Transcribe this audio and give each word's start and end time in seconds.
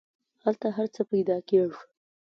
هلته 0.43 0.67
هر 0.77 0.87
څه 0.95 1.01
پیدا 1.11 1.37
کیږي. 1.49 1.77